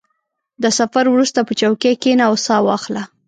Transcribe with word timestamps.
•د 0.63 0.65
سفر 0.79 1.05
وروسته، 1.09 1.39
په 1.47 1.53
چوکۍ 1.59 1.93
کښېنه 2.01 2.23
او 2.29 2.35
سا 2.45 2.55
واخله. 2.67 3.03